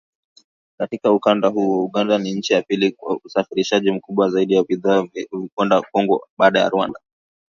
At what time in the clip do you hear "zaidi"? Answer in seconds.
4.29-4.55